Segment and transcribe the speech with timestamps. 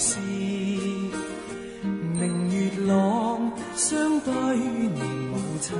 [0.00, 0.18] 事，
[2.14, 5.76] 明月朗，相对念母亲。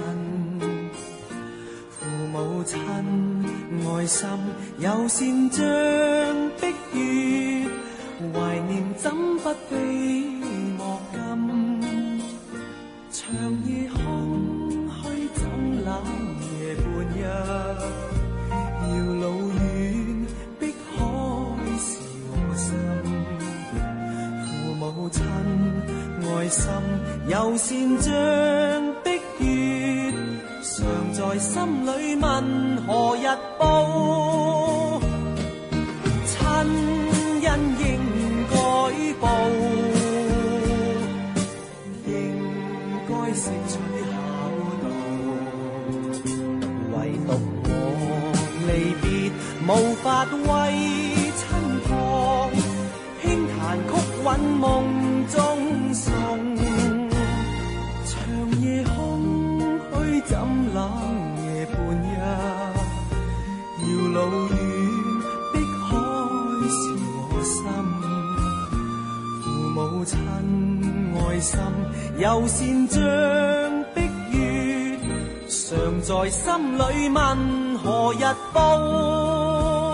[1.88, 2.78] 父母亲，
[3.88, 4.28] 爱心
[4.78, 5.64] 有善像
[6.60, 7.66] 碧月，
[8.34, 9.74] 怀念怎不悲
[10.76, 11.18] 莫禁？
[13.10, 13.24] 长
[13.64, 15.00] 夜空虚
[15.34, 15.40] 怎
[15.82, 15.88] 冷
[16.44, 16.84] 夜半
[17.16, 17.20] 日，
[26.50, 26.66] 心
[27.28, 27.68] 又善
[28.02, 28.12] 像
[29.04, 30.12] 碧月，
[30.60, 30.74] 常
[31.12, 32.26] 在心里问
[32.84, 33.24] 何日
[33.56, 35.00] 报？
[36.26, 36.36] 亲
[37.46, 37.48] 恩
[37.78, 37.86] 应
[38.50, 38.54] 该
[39.20, 39.24] 报，
[42.06, 42.10] 应
[43.08, 43.72] 该识取
[44.10, 44.12] 孝
[44.82, 44.84] 道。
[46.92, 46.94] 唯
[47.26, 47.28] 独
[47.62, 47.72] 我
[48.66, 48.68] 离
[49.00, 49.06] 别，
[49.68, 49.70] 无
[50.02, 50.04] 法
[50.48, 50.50] 为
[51.36, 51.40] 亲
[51.86, 51.88] 托。
[53.22, 53.28] 韵
[54.58, 54.64] 梦
[55.28, 55.38] 中
[55.94, 56.10] 送，
[58.06, 58.14] 长
[58.60, 58.94] 夜空
[59.92, 60.38] 虚怎
[60.74, 60.78] 冷
[61.44, 62.12] 夜半日，
[63.80, 64.54] 遥路远，
[65.52, 65.54] 碧
[65.84, 65.88] 海
[66.68, 66.74] 是
[67.12, 67.54] 我心。
[69.42, 70.10] 父母亲
[71.16, 71.48] 爱心
[72.18, 73.00] 又善像
[73.94, 73.98] 碧
[74.32, 74.38] 月，
[75.48, 76.38] 常在心
[76.78, 77.18] 里问
[77.78, 79.89] 何日报。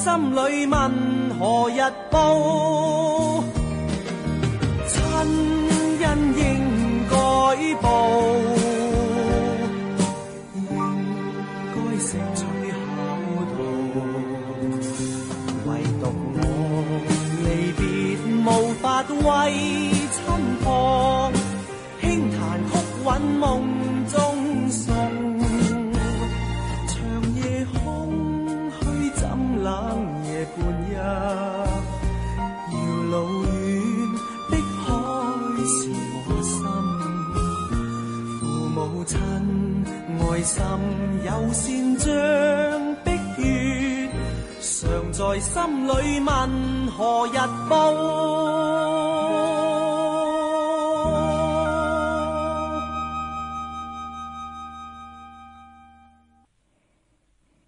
[0.00, 0.79] 心里问
[45.30, 47.94] 在心里问何日报。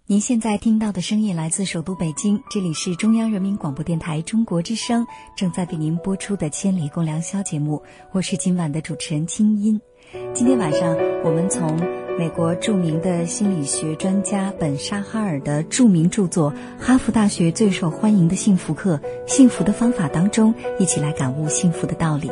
[0.05, 5.07] 您现在听到的声音来自首都北京，这里是中央人民广播电台中国之声
[5.37, 7.81] 正在为您播出的《千里共良宵》节目，
[8.11, 9.79] 我是今晚的主持人清音。
[10.33, 11.79] 今天晚上，我们从
[12.17, 22.31] 美国著名的心理学专家本沙哈尔的著名著作《哈佛大学最受欢迎的幸福课：幸福的方法》当中，一起来感悟幸福的道理。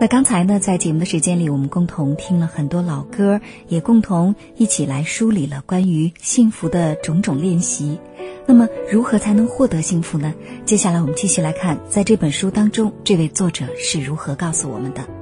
[0.00, 8.00] 那刚才呢，在节目的时间里，我们共同听了很多老歌，也共同一起来梳理了关于幸福的种种练习。
[8.44, 10.34] 那么，如何才能获得幸福呢？
[10.64, 15.17] 接下来我们继续来看，在这本书当中，这位作者是如何告诉我们的。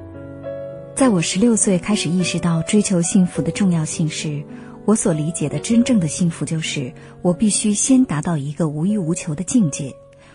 [0.97, 4.43] 在我十六岁开始意识到追求幸福的重要性时，
[4.83, 6.91] 我所理解的真正的幸福就是，
[7.21, 9.93] 我必须先达到一个无欲无求的境界，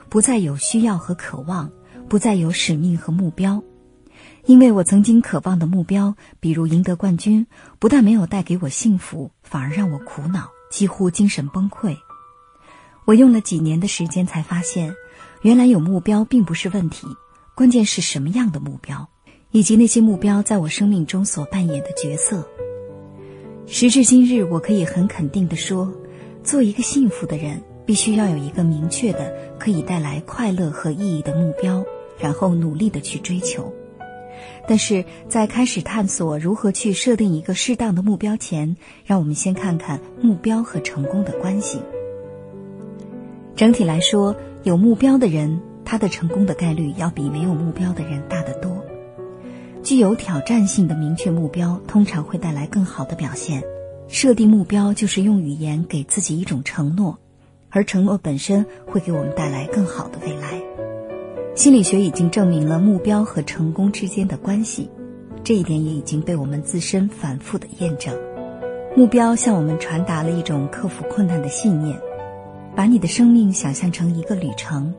[0.08, 1.68] 不再有需要和渴望，
[2.08, 3.60] 不再有使命和目标。
[4.44, 7.44] 因为我曾经渴望的目标，比如赢得冠军，
[7.80, 11.96] 不但没有带给我幸福，反而让我苦恼，几乎精神崩溃。
[13.04, 14.94] 我用了几年的时间才发现，
[15.42, 17.08] 原来有目标并不是问题，
[17.56, 17.68] 关。
[17.68, 19.08] 键是什么样的目标，
[19.52, 22.46] 以及那些目标在我生命中所扮演的角色。
[23.66, 25.92] 时至今日，我可以很肯定地说，
[26.42, 31.84] 做一个幸福的人，必须要有一个明确的、可以带来快乐和意义的目标，
[32.18, 33.72] 然后努力的去追求。
[34.66, 41.78] 但是在开始探索如何去设定一个适当的目标前，让我们先看看目标和成功的关系。
[43.54, 48.81] 整体来说，有目标的人，他的成功的概率要比没有目标的人大得多。
[49.82, 53.62] 具有挑战性的明确目标，通常会带来更好的表现。
[54.08, 57.18] 设定目标就是用语言给自己一种承诺，
[57.70, 60.62] 而承诺本身会给我们带来更好的未来。
[61.54, 64.88] 心理学已经证明了目标和成功之间的关系，
[65.42, 68.14] 这一点也已经被我们自身反复的验证。
[68.96, 71.98] 目标向我们传达了一种克服困难的信念。
[72.74, 74.94] 把你的生命想象成一个旅程，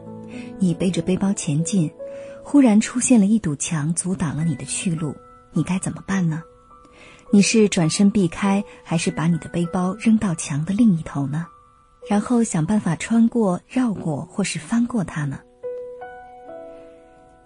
[0.59, 1.89] 你背着背包前进，
[2.43, 5.15] 忽然出现了一堵墙阻挡了你的去路，
[5.53, 6.43] 你该怎么办呢？
[7.31, 11.47] 你是转身避开，还是把你的背包扔到墙的另一头呢？
[12.07, 15.39] 然后想办法穿过、绕过或是翻过它呢？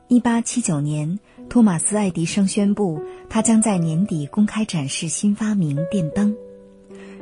[0.09, 6.35] 一八七九年，托马斯·爱迪生宣布，他将在年底公开展示新发明——电灯。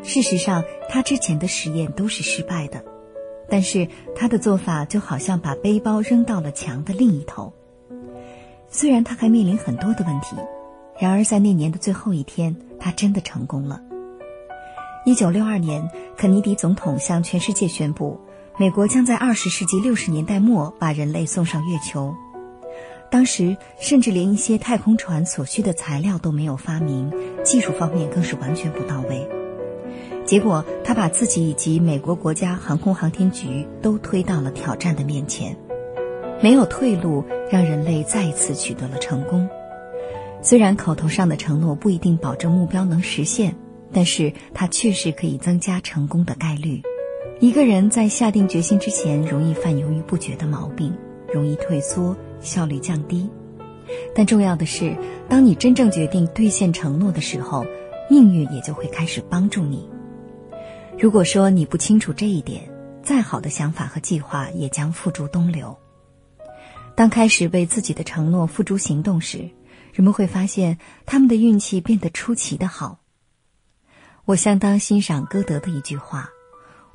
[0.01, 2.83] 事实上，他之前的实验都是失败的，
[3.50, 7.54] 但是他的做法就好像把背包扔到了墙的另一头。
[8.77, 10.36] 虽然他还面临很多的问题，
[11.00, 13.80] 然而在那年的最后一天，他真的成功了。
[15.06, 18.19] 一九六二年，肯尼迪总统向全世界宣布，
[18.60, 22.13] 美国将在二十世纪六十年代末把人类送上月球。
[23.10, 27.13] 当时甚至连一些太空船所需的材料都没有发明，
[27.45, 29.25] 技术方面更是完全不到位。
[30.25, 35.56] 结果，他把自己以及美国国家航空航天局都推到了挑战的面前，
[36.42, 39.50] 没有退路，让人类再一次取得了成功。
[40.42, 43.56] 虽然口头上的承诺不一定保证目标能实现，
[43.92, 46.82] 但是它确实可以增加成功的概率。
[47.40, 50.94] 一个人在下定决心之前，容易犯犹豫不决的毛病，
[51.34, 52.16] 容易退缩。
[52.42, 53.28] 效率降低，
[54.14, 54.96] 但重要的是，
[55.28, 57.66] 当你真正决定兑现承诺的时候，
[58.08, 59.90] 命运也就会开始帮助你。
[61.00, 62.70] 如果说你不清楚这一点，
[63.02, 65.76] 再好的想法和计划也将付诸东流。
[66.95, 69.50] 当开始为自己的承诺付诸行动时，
[69.94, 73.00] 人们会发现他们的运气变得出奇的好。
[74.24, 76.30] 我相当欣赏歌德的一句话：“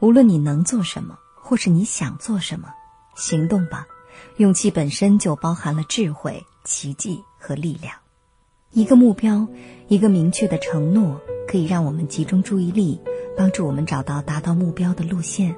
[0.01, 2.71] 无论你能做什么，或是你想做什么，
[3.15, 3.87] 行动吧。”
[4.39, 7.95] 勇气本身就包含了智慧、奇迹和力量。
[8.73, 9.47] 一个目标，
[9.89, 13.01] 一个明确的承诺，可以让我们集中注意力，
[13.37, 15.55] 帮助我们找到达到目标的路线。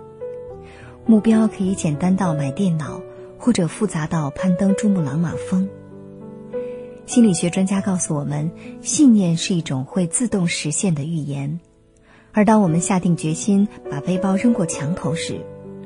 [1.07, 3.01] 目标可以简单到买电脑，
[3.43, 5.69] 或者复杂到攀登珠穆朗玛峰。
[7.07, 8.49] 心理学专家告诉我们，
[8.83, 11.59] 信念是一种会自动实现的预言。
[12.31, 15.41] 而当我们下定决心把背包扔过墙头时，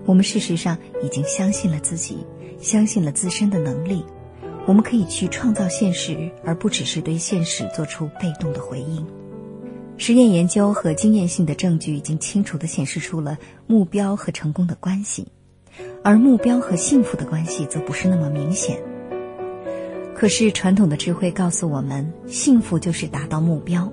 [0.05, 2.19] 我们事实上已经相信了自己。
[2.61, 4.05] 相信了自身的能力，
[4.67, 9.07] 我们可以去创造现实，而不只是对现实做出被动的回应。
[9.97, 15.29] 实验研究和经验性的证据已经清楚地显示出了目标和成功的关系，
[16.03, 18.83] 而目标和幸福的关系则不是那么明显。
[20.15, 23.93] 可是传统的智慧告诉我们，幸福就是达到目标。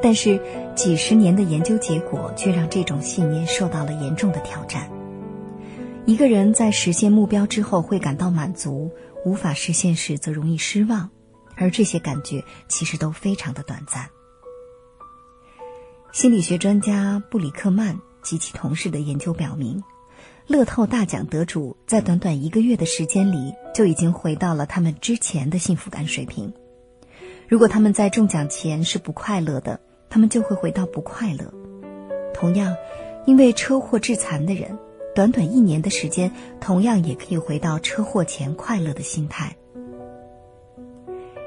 [0.00, 0.40] 但是
[0.76, 4.88] 几十年的研究结果却让这种信念受到了严重的挑战。
[6.06, 8.90] 一个人在实现目标之后会感到满足，
[9.24, 11.10] 无法实现时则容易失望，
[11.56, 14.08] 而这些感觉其实都非常的短暂。
[16.12, 19.82] 心理学专家布里克曼及其同事的研究表明，
[20.48, 26.50] 乐透大奖得主在短短一个月的时间里就已经回到了他们之前的幸福感水平。
[27.46, 29.78] 如果他们在中奖前是不快乐的，
[30.08, 31.52] 他们就会回到不快乐。
[32.32, 32.74] 同样，
[33.26, 34.78] 因为车祸致残的人。
[35.14, 39.54] 短短一年的时间，同样也可以回到车祸前快乐的心态。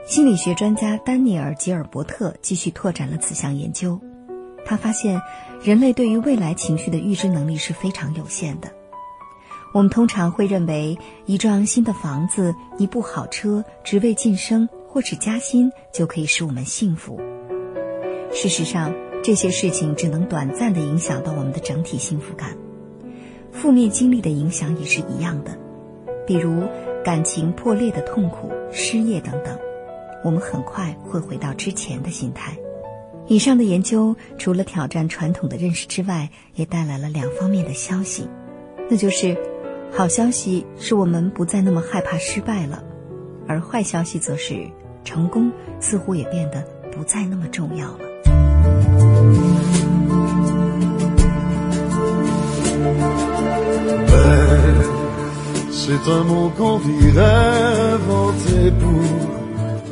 [0.06, 4.00] 心理学专家丹尼尔·吉尔伯特继续拓展了此项研究，
[4.64, 5.22] 他发现
[5.64, 8.72] 人类对于未来情绪的预知能力是非常有限的。
[9.74, 17.20] 我们通常会认为一幢新的房子、一部好车、职位晋升或是加薪就可以使我们幸福。
[18.34, 22.58] 事实上，这些事情只能短暂的影响到我们的整体幸福感。
[23.52, 25.58] 负面经历的影响也是一样的，
[26.26, 26.64] 比如
[27.04, 29.58] 感情破裂的痛苦、失业等等，
[30.24, 32.58] 我们很快会回到之前的心态。
[33.28, 38.28] 以上的研究除了挑战传统的认识之外，也带来了两方面的消息，
[38.90, 39.38] 那就是：
[39.94, 42.82] 好消息是我们不再那么害怕失败了，
[43.48, 44.68] 而坏消息则是，
[45.04, 48.00] 成功似乎也变得不再那么重要了。
[55.72, 57.22] C'est un mot qu'on virait
[57.94, 59.04] inventé pour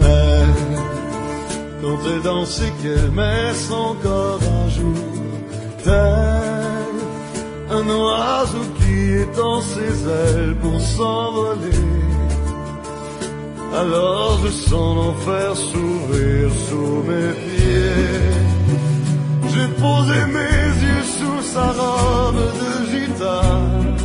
[0.02, 0.48] elle.
[1.82, 4.94] Quand elle dansait qu'elle met son corps à jour.
[5.84, 6.59] Tel
[7.72, 11.86] un oiseau qui étend ses ailes pour s'envoler.
[13.76, 18.30] Alors je sens l'enfer s'ouvrir sous mes pieds.
[19.52, 23.96] J'ai posé mes yeux sous sa robe de gitane.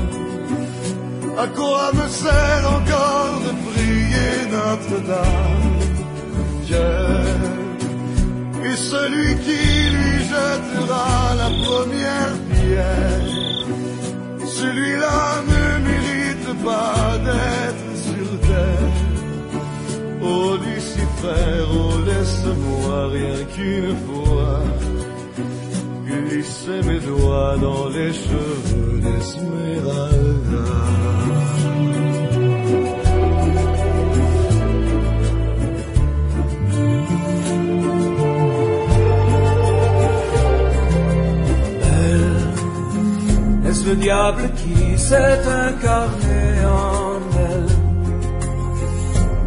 [1.38, 5.64] À quoi me sert encore de prier Notre-Dame?
[8.66, 9.62] Est celui qui
[9.94, 13.26] lui jettera la première pierre.
[14.58, 18.94] Celui-là ne mérite pas d'être sur terre.
[20.22, 24.62] Oh Lucifer, oh laisse-moi rien qu'une fois
[26.06, 30.64] glisser mes doigts dans les cheveux d'Esmeralda.
[43.86, 47.72] Le diable qui s'est incarné en elle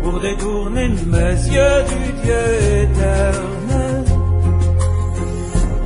[0.03, 2.45] pour détourner mes yeux du Dieu
[2.83, 4.03] éternel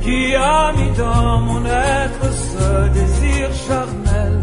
[0.02, 4.40] qui a mis dans mon être ce désir charnel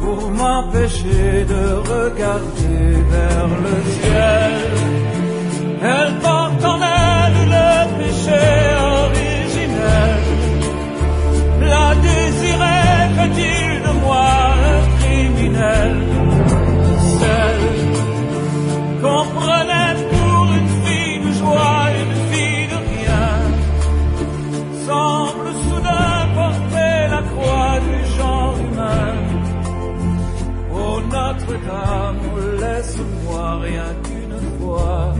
[0.00, 2.78] pour m'empêcher de regarder
[3.14, 4.54] vers le ciel.
[5.82, 8.44] Elle porte en elle le péché
[9.00, 10.22] originel.
[11.60, 11.94] La
[13.16, 14.28] fait-il de moi
[14.72, 15.92] un criminel
[17.18, 17.64] Celle
[19.00, 23.28] qu'on prenait pour une fille de joie, une fille de rien
[24.86, 29.16] semble soudain porter la croix du genre humain.
[30.72, 32.24] Oh Notre-Dame,
[32.60, 35.14] laisse-moi rien qu'une fois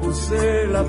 [0.00, 0.84] pousser la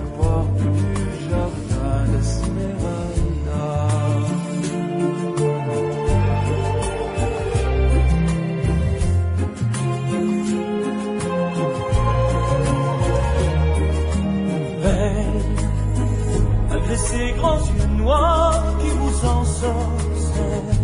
[17.47, 20.77] grands yeux noirs qui vous ensorcellent.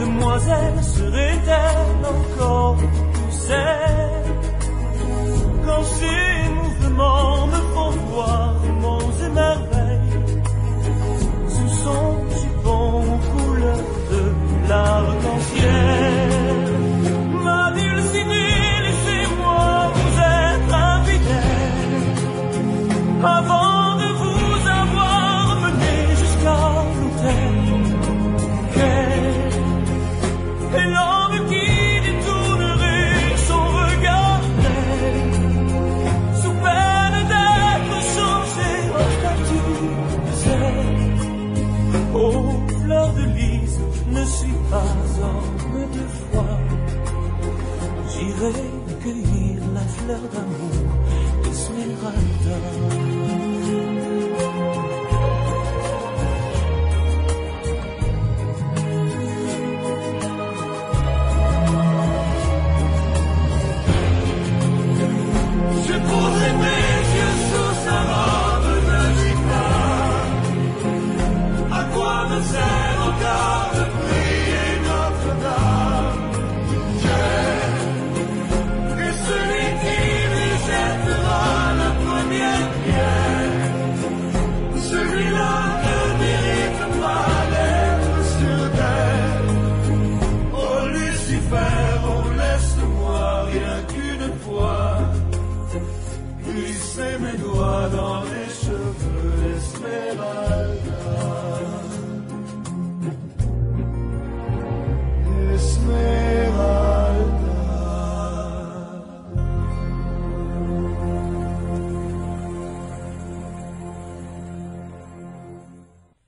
[0.00, 3.50] Demoiselle, serait-elle encore plus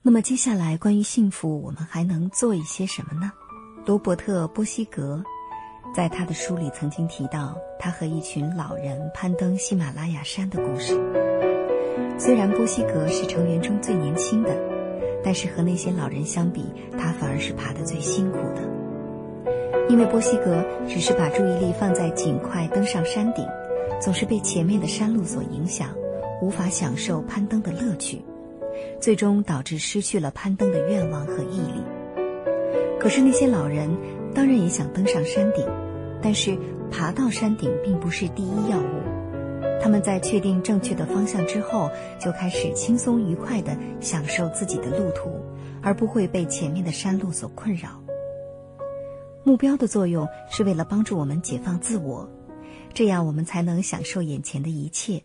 [0.03, 3.31] 那么接下来，关于幸福，我们还能做一些什么呢？
[3.85, 5.23] 罗伯特·波西格
[5.93, 10.99] 在他的书里曾经提到，他和一群老人攀登喜马拉雅山的故事。
[12.17, 14.57] 虽然波西格是成员中最年轻的，
[15.23, 16.65] 但是和那些老人相比，
[16.97, 19.87] 他反而是爬得最辛苦的。
[19.87, 23.45] 因为波西格只是把注意力放在尽快登上山顶，
[24.01, 25.89] 总是被前面的山路所影响，
[26.41, 28.19] 无法享受攀登的乐趣，
[28.99, 31.83] 最终导致失去了攀登的愿望和毅力。
[32.99, 33.89] 可是那些老人
[34.33, 35.65] 当然也想登上山顶，
[36.21, 36.57] 但是
[36.91, 39.01] 爬到山顶并不是第一要务。
[39.81, 45.43] 他们在确定正确的方向之后，就开始轻松愉快地享受自己的路途，
[45.81, 47.99] 而不会被前面的山路所困扰。
[49.43, 52.29] 目标的作用是为了帮助我们解放自我，
[52.93, 55.23] 这样我们才能享受眼前的一切。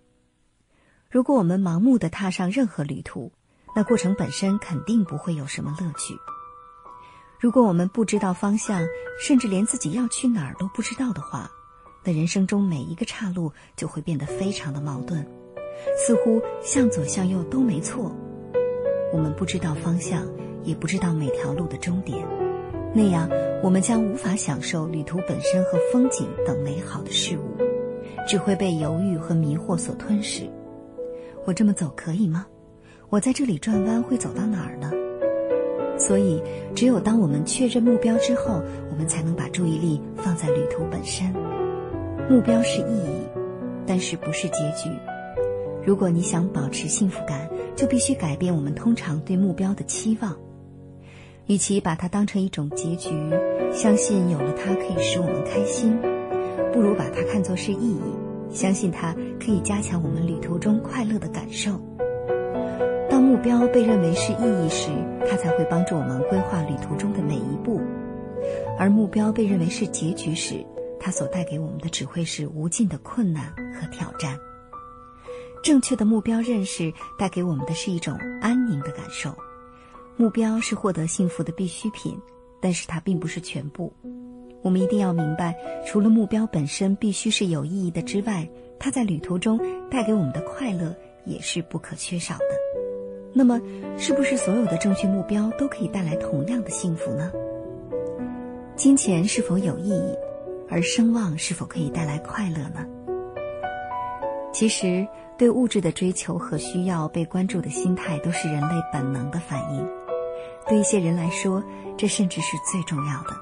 [1.11, 3.33] 如果我们盲目地踏上任何旅途，
[3.77, 6.19] 那过程本身肯定不会有什么乐趣。
[7.39, 8.83] 如果我们不知道方向，
[9.21, 11.51] 甚至连自己要去哪儿都不知道的话，
[12.03, 15.23] 那人生中每一个岔路就会变得非常的矛盾，
[15.95, 18.11] 似乎向左向右都没错。
[19.13, 20.27] 我们不知道方向，
[20.65, 22.27] 也不知道每条路的终点，
[22.95, 23.29] 那样
[23.63, 27.59] 我们将无法享受旅途本身和风景等美好的事物，
[28.27, 30.51] 只会被犹豫和迷惑所吞噬。
[31.45, 32.47] 我这么走可以吗？
[33.09, 34.91] 我在这里转弯会走到哪儿呢？
[35.99, 36.43] 所以，
[36.75, 38.61] 只有当我们确认目标之后，
[38.91, 41.33] 我们才能把注意力放在旅途本身。
[42.29, 43.23] 目标是意义，
[43.87, 44.91] 但是不是结局。
[45.85, 50.37] 如果你想保持幸福感，就必须改变我们通常对目标的期望。
[51.47, 53.11] 与其把它当成一种结局，
[53.73, 55.97] 相信有了它可以使我们开心，
[56.73, 58.01] 不如把它看作是意义，
[58.51, 61.81] 相信它可以加强我们旅途中快乐的感受。
[63.27, 64.89] 目标被认为是意义时，
[65.29, 67.81] 它才会帮助我们规划旅途中的每一步；
[68.79, 70.65] 而目标被认为是结局时，
[71.01, 74.39] 它所带给我们的只会是无尽的困难和挑战。
[75.61, 79.35] 正确的目标认识带给我们的是一种安宁的感受。
[80.17, 82.17] 目标是获得幸福的必需品，
[82.61, 83.93] 但是它并不是全部。
[84.63, 85.53] 我们一定要明白，
[85.85, 89.61] 除了目标本身必须是有意义的之外，它在旅途中
[89.91, 92.66] 带给我们的快乐也是不可缺少的。
[93.39, 93.61] 那么，
[93.99, 97.31] 是不是所有的正确目标都可以带来同样的幸福呢？
[98.75, 100.17] 金钱是否有意义，
[100.71, 102.87] 而声望是否可以带来快乐呢？
[104.55, 109.87] 其实，对物质的追求和需要被关注的心态，都是人类本能的反应。
[110.67, 111.63] 对一些人来说，
[111.95, 113.37] 这甚至是最重要的。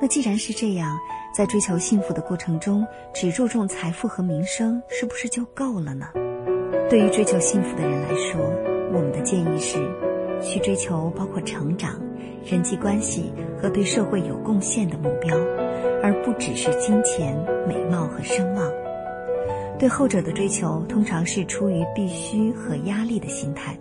[0.00, 0.96] 那既然是这样，
[1.34, 6.06] 在追求幸福的过程中，只注重财富和名声，是不是就够了呢？
[6.88, 9.76] 对于追求幸福的人来说，我们的建议是，
[10.40, 12.00] 去追求包括成长、
[12.46, 13.30] 人际关系
[13.60, 15.36] 和对社会有贡献的目标，
[16.02, 17.36] 而不只是金钱、
[17.68, 18.72] 美貌和声望。
[19.78, 23.76] 对后者的追求，通常是出于必须和压力的心态。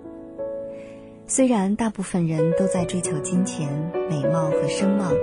[1.26, 3.70] 虽然大部分人都在追求金钱、
[4.10, 5.14] 美貌和声望，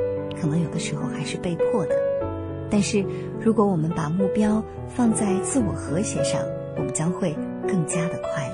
[0.41, 1.95] 可能有的时候还是被迫的，
[2.71, 3.05] 但是
[3.39, 6.41] 如果我们把目标放在自我和谐上，
[6.79, 7.37] 我们将会
[7.69, 8.52] 更加的快乐。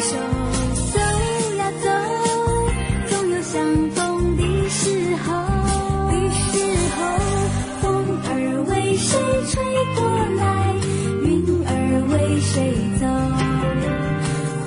[0.00, 0.12] 常相守。
[0.92, 0.98] 走
[1.56, 1.86] 呀走，
[3.08, 3.54] 总有相
[3.90, 4.80] 逢的时
[5.24, 5.26] 候。
[6.10, 6.54] 的时
[6.96, 6.98] 候，
[7.80, 7.84] 风
[8.24, 8.30] 儿
[8.68, 9.08] 为谁
[9.48, 9.54] 吹
[9.94, 9.98] 过
[10.36, 10.44] 来？
[11.22, 11.26] 云
[11.66, 11.70] 儿
[12.12, 12.54] 为谁
[13.00, 13.04] 走？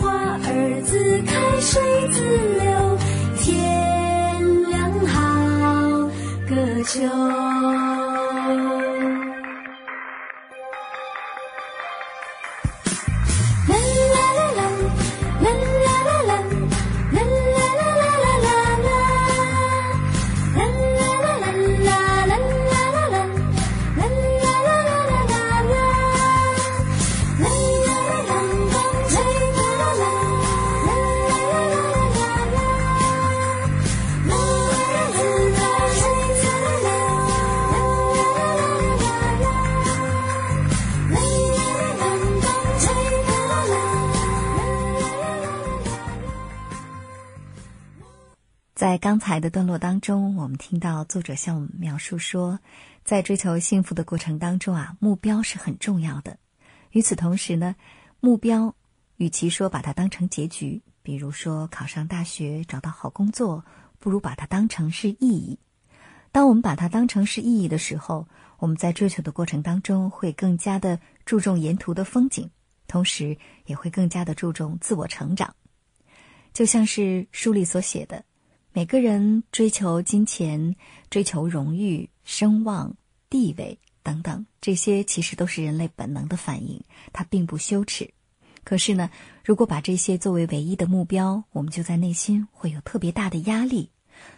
[0.01, 0.03] 花
[0.45, 0.47] 儿
[0.83, 0.91] 自
[1.23, 1.71] 开，水
[2.11, 2.17] 自
[2.59, 2.67] 流，
[3.37, 3.47] 天
[4.69, 5.17] 凉好，
[6.49, 6.51] 个
[6.83, 7.48] 秋。
[48.89, 52.59] 在刚才的段落当中，我们听到作者向我们描述说，
[53.03, 56.39] 在追求幸福的过程当中啊，目标是很重要的。
[56.89, 57.75] 与此同时呢，
[58.19, 58.73] 目标
[59.17, 63.63] 与其说把它当成结局，比如说考上大学、找到好工作，
[63.99, 65.59] 不如把它当成是意义。
[66.31, 72.49] 当我们把它当成是意义的时候，我们在追求的过程当中会更加的注重沿途的风景，
[72.87, 75.53] 同时也会更加的注重自我成长。
[76.53, 78.25] 就像是书里所写的。
[78.79, 80.73] 每个人追求金钱、
[81.09, 82.95] 追求荣誉、声望、
[83.29, 88.09] 地位等等，这些其实都是人类本能的反应，它并不羞耻。
[88.63, 89.09] 可是呢，
[89.43, 93.91] 如果把这些作为唯一的目标，我们就在内心会有特别大的压力。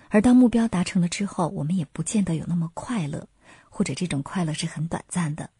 [0.10, 3.27] 而当目标达成了之后，我们也不见得有那么快乐，
[3.69, 5.51] 或者这种快乐是很短暂的。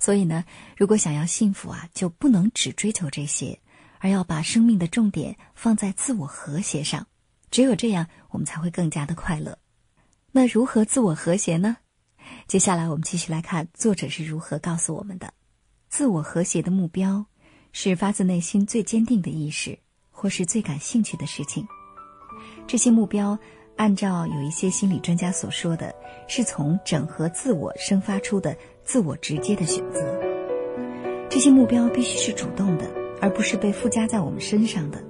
[0.00, 0.44] 所以呢，
[0.76, 3.56] 如果想要幸福啊，就不能只追求这些，
[4.00, 7.06] 而要把生命的重点放在自我和谐上。
[7.50, 9.58] 只有这样，我们才会更加的快乐。
[10.32, 11.76] 那如何自我和谐呢？
[12.46, 15.32] 接下来我们继续来看作者是如何告诉我们的。
[15.88, 17.26] 自我和谐的目标
[17.72, 19.76] 是发自内心最坚定的意识，
[20.10, 21.66] 或是最感兴趣的事情。
[22.68, 23.36] 这些目标，
[23.76, 25.92] 按照有一些心理专家所说的，
[26.28, 30.16] 是从整合自我生发出的自我直接的选择。
[31.28, 32.88] 这些目标必须是主动的，
[33.20, 35.02] 而不是被附加在我们身上的。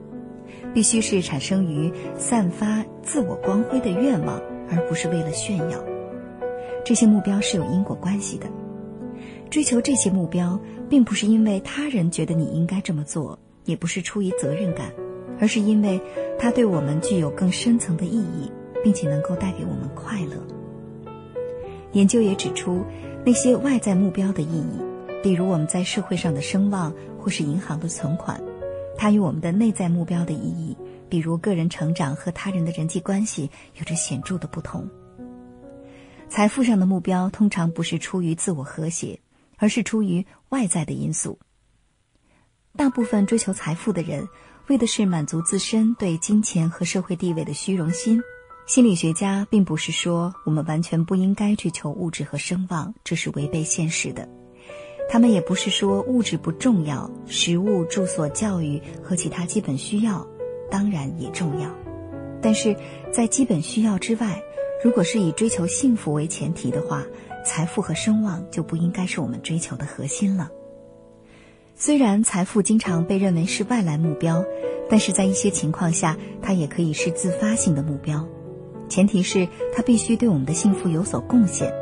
[0.73, 5.79] 必须是产生于散发自我光辉的愿望，而不是为了炫耀。
[6.85, 8.47] 这些目标是有因果关系的。
[9.51, 14.93] 追求这些目标，并不是因为他人觉得你应该这么做，也不是出于责任感，
[15.41, 16.01] 而是因为
[16.39, 18.51] 它对我们具有更深层的意义，
[18.85, 20.37] 并且能够带给我们快乐。
[21.93, 22.85] 研究也指出，
[23.27, 24.81] 那些外在目标的意义，
[25.21, 28.41] 比如我们在社会上的声望，或是银行的存款。
[29.01, 30.77] 它与我们的内在目标的意义，
[31.09, 34.87] 比如个人成长和他人的人际关系，有着显著的不同。
[36.29, 39.19] 财富上的目标通常不是出于自我和谐，
[39.57, 41.39] 而是出于外在的因素。
[42.77, 44.29] 大部分追求财富的人，
[44.69, 48.21] 为的是满足自身对金钱和社会地位的虚荣心。
[48.67, 54.29] 心理学家并不是说我们完全不应该追求物质和声望，这是违背现实的。
[55.13, 60.25] 他们也不是说物质不重要，食物、住所、教育和其他基本需要
[60.71, 61.69] 当然也重要，
[62.41, 62.77] 但是
[63.13, 64.41] 在基本需要之外，
[64.85, 67.05] 如果是以追求幸福为前提的话，
[67.45, 70.49] 财富和声望就不应该是我们追求的核心了。
[71.75, 74.45] 虽然财富经常被认为是外来目标，
[74.89, 78.25] 但是在一些情况下，它也可以是自发性的目标，
[78.89, 81.80] 前提是它必须对我们的幸福有所贡献。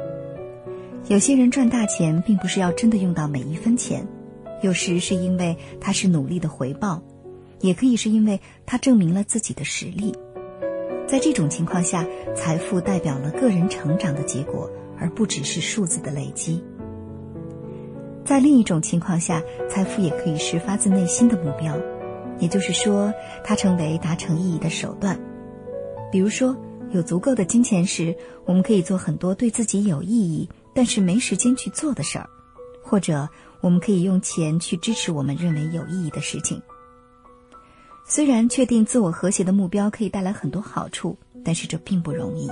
[1.08, 4.06] 有些人赚大钱，并不是要真的用到每一分钱，
[4.60, 7.02] 有时是因为他是努力的回报，
[7.60, 10.14] 也可以是因为他证明了自己的实力。
[11.06, 16.62] 在这种情况下，财富代表了个人成长的结果，而不只是数字的累积。
[18.22, 21.74] 在另一种情况下，财富也可以是发自内心的目标，
[22.38, 23.10] 也就是说，
[23.42, 25.18] 它成为达成意义的手段。
[26.12, 26.54] 比如说，
[26.90, 30.46] 有足够的金钱时，我们可以做很多对自己有意义。
[30.78, 32.30] 但是没时间去做的事儿，
[32.80, 33.28] 或者
[33.60, 36.62] 我们可以用钱去支持我们认为有意义的事情。
[38.06, 42.48] 虽然确定自我和谐的目标可以带来很多好处，但是这并不容易。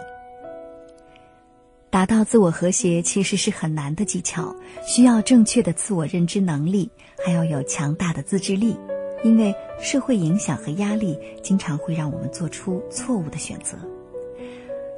[1.89, 4.53] 达到自我和谐其实是很难的技巧，
[4.85, 6.91] 需要正确的自我认知能力，
[7.25, 8.77] 还要有强大的自制力，
[9.23, 13.79] 因为社会影响和压力经常会让我们做出错误的选择。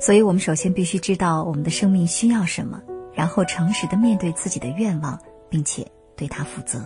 [0.01, 2.83] 所以我们首先必须知道我们的生命需要什么。
[3.19, 5.19] 然后诚实的面对自己的愿望，
[5.51, 5.85] 并且
[6.17, 6.79] 对他负责。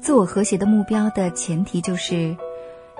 [0.00, 2.34] 自我和谐的目标的前提就是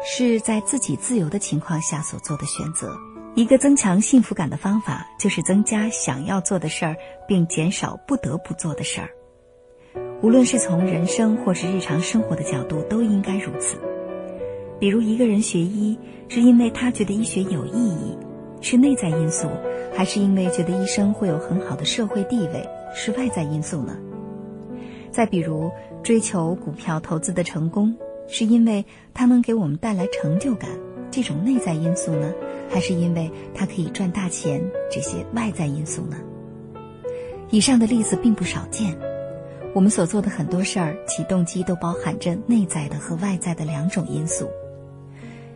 [0.05, 2.95] 是在自己自由的情况下所做的选择。
[3.35, 6.95] 一个增强幸福感的方法就是增加想要做的事儿，
[7.27, 9.09] 并减少不得不做的事儿。
[10.21, 13.79] 无论是从人生或是日常生活的角度，都应该如此。
[14.79, 18.19] 比如，一个人学医，是因为他觉得医学有意义，
[18.61, 19.49] 是内在因素，
[19.95, 23.97] 还是因为觉得医生会有很好的社会地位，是外在因素呢？
[25.11, 25.71] 再比如，
[26.03, 27.95] 追求股票投资的成功，
[28.29, 30.71] 是因为它能给我们带来成就感，
[31.11, 32.33] 这种内在因素呢，
[32.69, 36.17] 还是因为它可以赚大钱，这些外在因素呢？
[37.51, 38.97] 以上的例子并不少见。
[39.75, 44.49] 我们所做的很多事儿，其动机都包含着内在的和外在的两种因素。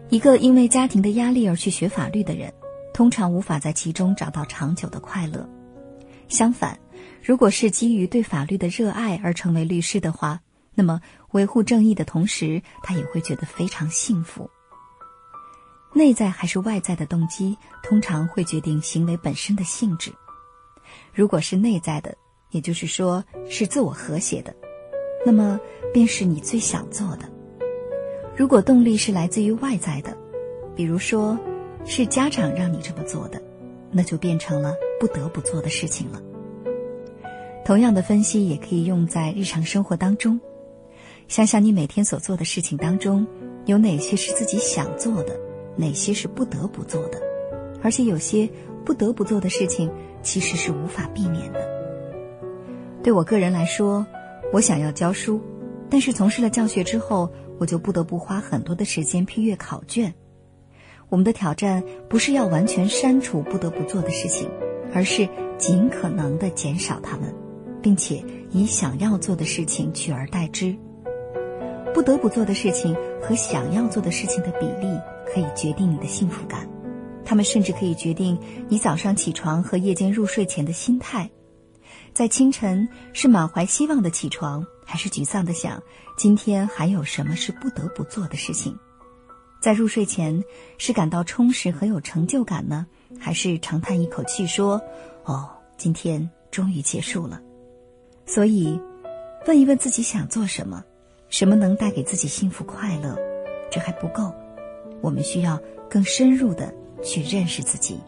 [0.09, 2.53] 一个因为家庭的压力而去学法律的人，
[3.03, 5.45] 通常无法在其中找到长久的快乐。
[6.29, 6.79] 相反，
[7.21, 10.41] 如果是基于对法律的热爱而成为律师的话，
[10.73, 11.01] 那么
[11.33, 14.49] 维护正义的同时，他也会觉得非常幸福。
[15.93, 20.13] 内在还是外在的动机，通常会决定行为本身的性质。
[21.13, 22.17] 如果是内在的，
[22.53, 24.55] 也就是说是自我和谐的，
[25.27, 25.59] 那么
[25.93, 27.29] 便是你最想做的。
[28.37, 30.17] 如果动力是来自于外在的，
[30.77, 31.37] 比如说
[31.85, 33.41] 是家长让你这么做的，
[33.91, 36.23] 那就变成了不得不做的事情了。
[37.65, 40.41] 同样的分析也可以用在日常生活当中，
[41.29, 43.27] 想想你每天所做的事情当中，
[43.67, 45.39] 有哪些是自己想做的，
[45.77, 47.21] 哪些是不得不做的，
[47.83, 48.49] 而且有些
[48.85, 49.91] 不得不做的事情
[50.23, 51.61] 其实是无法避免的。
[53.03, 54.07] 对我个人来说，
[54.53, 55.41] 我想要教书，
[55.91, 60.13] 但是从事了教学之后，我就不得不花很多的时间批阅考卷。
[61.13, 64.49] 我们的挑战不是要完全删除不得不做的事情，
[64.95, 67.31] 而是尽可能的减少它们。
[67.83, 68.23] 并且
[68.53, 70.73] 以想要做的事情取而代之。
[71.93, 74.87] 不得不做的事情和想要做的事情的比例
[75.27, 76.65] 可以决定你的幸福感，
[77.25, 81.29] 他们甚至可以决定你早上起床和夜间入睡前的心态。
[82.15, 85.83] 在清晨是满怀希望的起床，还是沮丧的想
[86.17, 88.79] 今天还有什么是不得不做的事情？
[89.63, 90.43] 在入睡前
[90.77, 92.85] 是感到充实和有成就感呢，
[93.17, 94.83] 还是长叹一口气说
[95.23, 97.41] ：“哦，今天终于结束了。”
[98.27, 98.81] 所以，
[99.47, 100.83] 问一问自己想做什么，
[101.29, 103.17] 什么能带给自己幸福快乐，
[103.71, 104.35] 这还不够，
[105.01, 105.57] 我们需要
[105.89, 108.01] 更深入的去认识自己。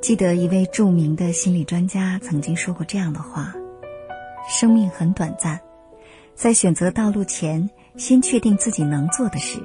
[0.00, 3.52] 记得一位著名的心理专家曾经说过这样的话：
[4.48, 5.60] 生命很短暂，
[6.36, 9.58] 在选择道路前，先确定自己能做的事，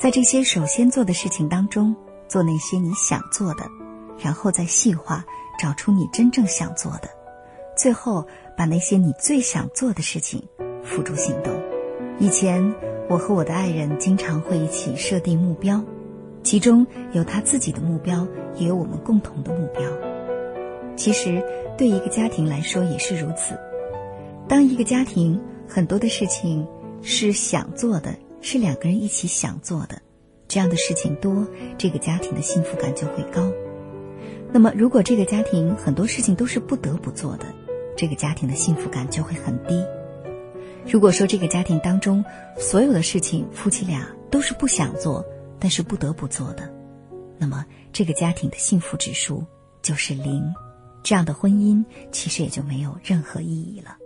[0.00, 1.94] 在这些首先做的事情当中，
[2.26, 3.66] 做那些你想做的，
[4.18, 5.22] 然后再细化，
[5.58, 7.10] 找出你真正想做的，
[7.76, 8.26] 最后。
[8.56, 10.46] 把那些你最想做的事情
[10.84, 11.50] 付诸行动。
[12.18, 12.74] 以前，
[13.08, 15.82] 我和我的爱人经常会一起设定目标，
[16.42, 19.82] 其中有他自己的目标，也有我们共同的目标。
[20.94, 21.42] 其实，
[21.78, 23.58] 对一个家庭来说也是如此。
[24.46, 26.66] 当一个家庭很多的事情
[27.00, 30.00] 是想做的，是两个人一起想做的，
[30.48, 33.50] 这样的事情多，这个家庭的幸福感就会高。
[34.52, 37.46] 那么，如果这个家庭很多事情都是不得不做的，
[37.96, 39.84] 这个家庭的幸福感就会很低。
[40.86, 42.24] 如果说这个家庭当中
[42.58, 45.24] 所有的事情夫妻俩都是不想做，
[45.58, 46.68] 但是不得不做的，
[47.38, 49.44] 那么这个家庭的幸福指数
[49.82, 50.42] 就是零，
[51.02, 53.96] 这样的婚姻其实也就没有任何意义了。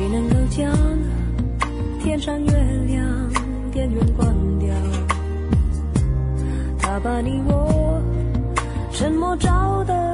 [0.00, 0.74] 谁能够将
[2.02, 2.52] 天上月
[2.88, 3.30] 亮
[3.70, 4.74] 电源关掉？
[6.78, 8.02] 它把你我
[8.90, 10.09] 沉默照得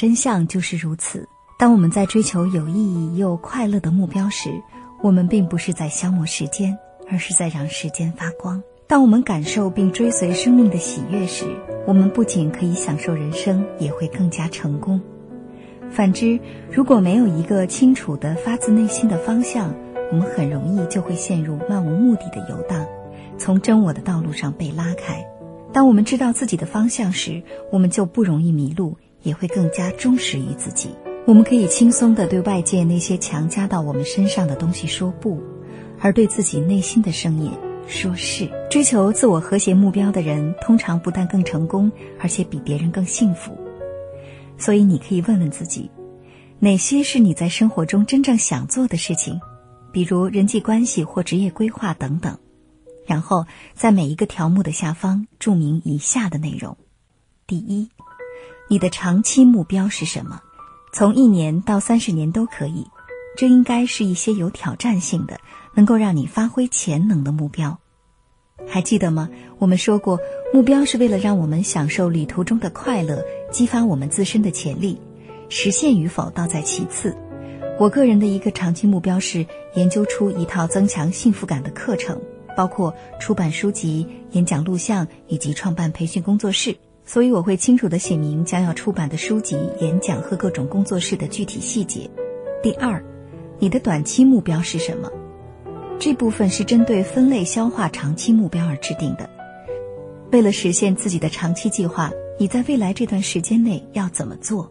[0.00, 1.28] 真相就是如此。
[1.58, 4.48] 当我们在追求有意义又快乐的目标时，
[5.02, 8.62] 我们并不是在消磨时间，而是在让时间发光。
[8.86, 11.44] 当我们感受并追随生命的喜悦时，
[11.86, 14.98] 我们不仅可以享受人生，也会更加成功。
[15.90, 16.40] 反之，
[16.72, 19.74] 如果没有一个清楚的发自内心的方向，
[20.10, 22.86] 我们很容易就会陷入漫无目的的游荡，
[23.36, 25.26] 从真我的道路上被拉开。
[25.74, 30.90] 当我们知道自己的方向时，我们就不容易迷路，也会更加忠实于自己。
[31.26, 35.40] 我们可以轻松地对外界那些强加到我们身上的东西说不，
[36.00, 37.52] 而对自己内心的声音
[37.86, 38.48] 说是。
[38.70, 43.56] 追求自我和谐目标的人，通常不但更成功，而且比别人更幸福。
[44.56, 45.90] 所以，你可以问问自己，
[46.58, 49.40] 哪些是你在生活中真正想做的事情，
[49.92, 52.38] 比如人际关系或职业规划等等。
[53.06, 56.76] 然后，在每一个条目的下方注明以下的内容：
[57.46, 57.88] 第一，
[58.70, 60.40] 你的长期目标是什么？
[60.92, 62.86] 从一年到三十年都可以。
[63.36, 65.40] 这应该是一些有挑战性的，
[65.74, 67.80] 能够让你发挥潜能的目标。
[68.68, 69.28] 还记得吗？
[69.58, 70.20] 我们说过，
[70.54, 75.00] 目标是为了让我们享受旅途中的快乐，激发我们自身的潜力。
[75.48, 77.16] 实现与否倒在其次。
[77.76, 82.20] 我个人的一个长期目标是研究出一套增强幸福感的课程，
[82.56, 86.76] 包括出版书籍、演讲录像以及创办培训工作室。
[87.12, 92.08] 所以我会清楚的写明将要出版的书籍、演讲和各种工作室的具体细节。
[92.62, 93.04] 第二，
[93.58, 95.10] 你的短期目标是什么？
[95.98, 99.28] 这部分是针对分类消化长期目标而制定的。
[100.30, 104.70] 为了实现自己的长期计划，你在未来这段时间内要怎么做？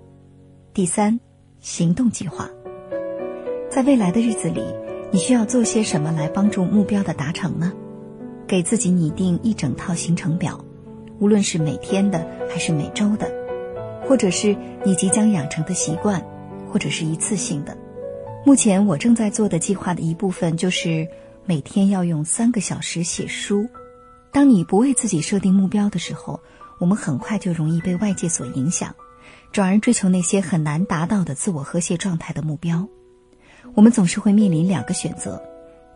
[0.73, 1.19] 第三，
[1.59, 2.49] 行动计划。
[3.69, 4.63] 在未来的日子里，
[5.11, 7.73] 你需要做些什么来帮助目标的达成呢？
[8.47, 10.63] 给自己拟定一整套行程表，
[11.19, 13.29] 无论是每天的还是每周的，
[14.07, 14.55] 或者是
[14.85, 16.23] 你即将养成的习惯，
[16.71, 17.77] 或者是一次性的。
[18.45, 21.07] 目前我正在做的计划的一部分就是
[21.45, 23.67] 每天要用三个小时写书。
[24.31, 26.39] 当你不为自己设定目标的时候，
[26.79, 28.95] 我们很快就容易被外界所影响，
[29.51, 32.87] 转而追求那些很难达到的自我和谐状态的目标。
[33.75, 35.41] 我们总是会面临两个选择：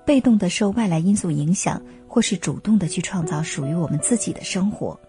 [0.05, 4.99] 被动的受外来因素影响，或是主动的去创造属于我们自己的生活。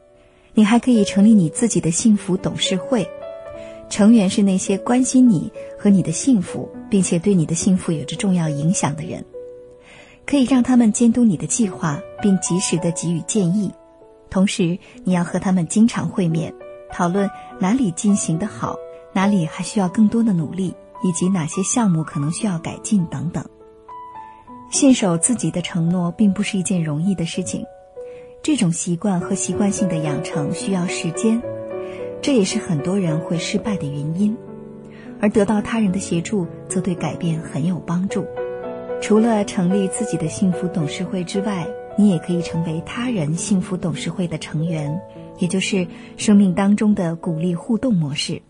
[0.55, 3.07] 你还可以成立你自己的幸福董事会。
[3.91, 9.25] 成员是那些关心你和你的幸福，并且对你的幸福有着重要影响的人，
[10.25, 13.71] 可以让他们监督你的计划，并及时的给予建议。
[14.31, 16.53] 同时，你要和他们经常会面，
[16.91, 17.31] 讨论
[17.61, 18.75] 哪里进行的好，
[19.13, 20.75] 哪里还需要更多的努力，
[21.05, 23.45] 以及哪些项目可能需要改进等等。
[24.71, 27.65] 信守自己的承诺并不是一件容易的事情，
[28.45, 31.41] 这种习惯和习惯性的养成需要时间。
[32.21, 34.37] 这也是很多人会失败的原因，
[35.19, 38.27] 而得到他人的协助则对改变很有帮助。
[39.01, 41.67] 除了成立自己的幸福董事会之外，
[41.97, 45.01] 你也可以成为他人幸福董事会的成员，
[45.39, 45.87] 也就是
[46.19, 48.43] 生命当中的鼓励互动模式。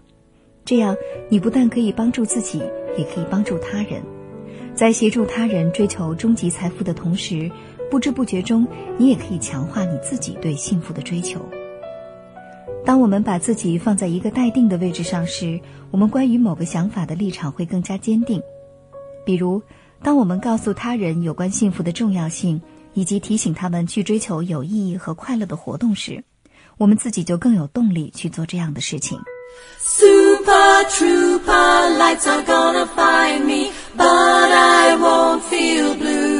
[0.65, 0.97] 这样，
[1.29, 2.59] 你不但可以帮助自己，
[2.99, 4.03] 也可以帮助他人。
[4.75, 7.49] 在协助他人追求终极财富的同时，
[7.91, 8.67] 不知不觉中，
[8.99, 11.41] 你也可以强化你自己对幸福的追求。
[12.85, 15.59] 当我们把自己放在一个待定的位置上时，
[15.91, 18.43] 我们关于某个想法的立场会更加坚定。
[19.25, 19.63] 比如，
[20.03, 22.61] 当我们告诉他人有关幸福的重要性，
[22.93, 26.23] 以及提醒他们去追求有意义和快乐的活动时，
[26.77, 29.19] 我们自己就更有动力去做这样的事情。
[29.79, 36.34] Super Trooper lights are gonna find me, but I won't feel blue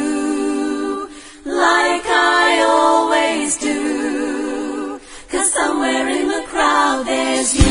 [1.65, 2.49] like I
[2.81, 5.01] always do.
[5.31, 7.64] Cause somewhere in the crowd there's you.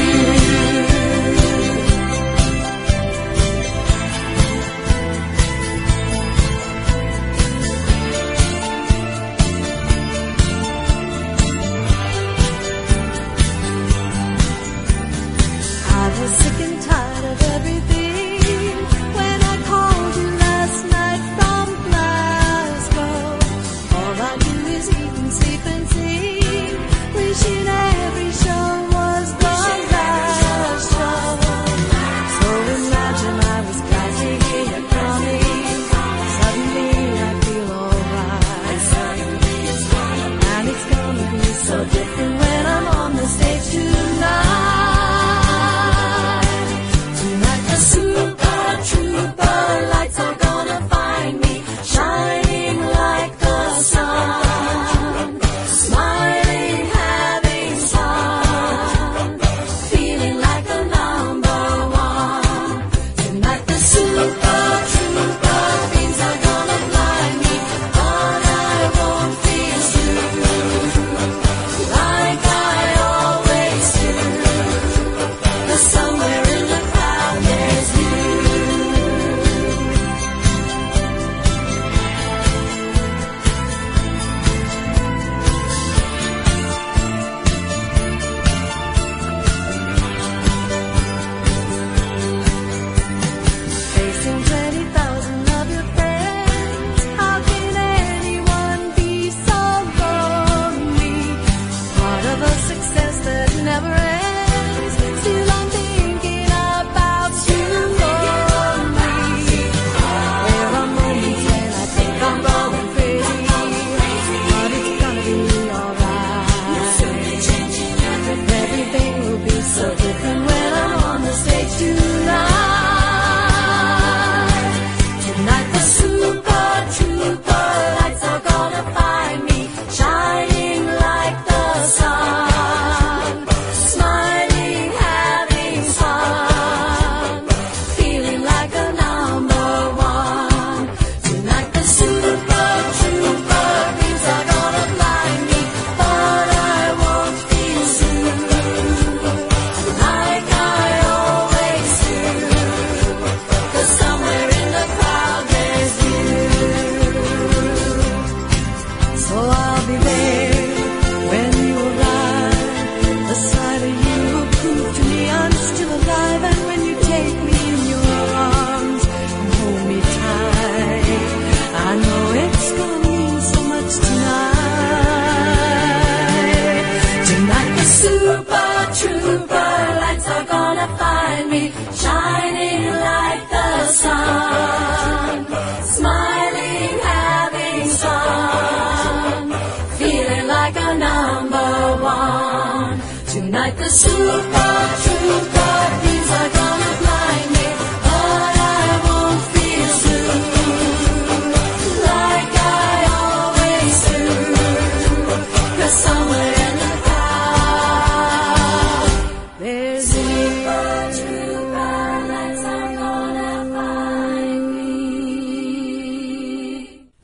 [205.96, 206.23] song.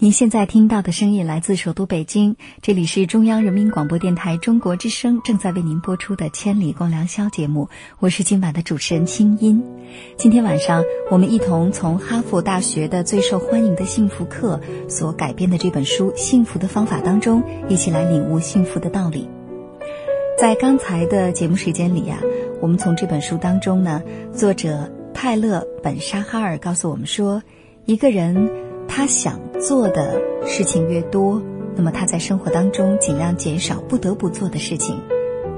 [0.09, 9.63] 您现在听到的声音来自首都北京，这里是中央人民广播电台中国之声正在为您播出的《千里共良宵》节目，我是今晚的主持人清音。
[10.17, 19.29] 今天晚上，我们一同从哈佛大学的最受欢迎的幸福课所改编的这本书《幸福的方法》当中，一起来领悟幸福的道理。
[20.39, 22.17] 在刚才的节目时间里呀、
[22.59, 24.01] 我们从这本书当中呢，
[24.33, 27.43] 作者泰勒·本沙哈尔告诉我们说，
[27.85, 28.49] 一个人
[28.89, 31.41] 他想做的事情越多，
[31.75, 34.99] 那么他在生活当中尽量减少不得不做的事情，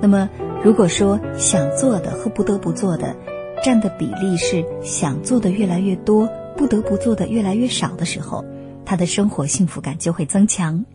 [0.02, 0.30] 那么，
[0.64, 3.16] 如果说想做的和不得不做的
[3.64, 8.44] 占的比例是想做的越来越多，不得不做的越来越少的时候，
[8.86, 10.86] 他的生活幸福感就会增强。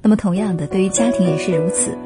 [0.00, 1.96] 那么，同样的，对于家庭也是如此。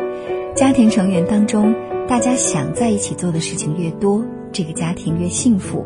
[0.54, 1.74] 家庭成员当中，
[2.08, 5.84] 大家想在一起做的事情越多，这个家庭越幸福；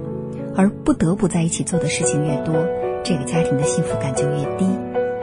[0.56, 2.54] 而不得不在一起做的事情越多，
[3.02, 4.66] 这个家庭的幸福感就越低。